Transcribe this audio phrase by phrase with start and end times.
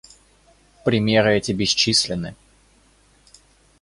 [0.83, 2.33] Примеры эти бесчисленны.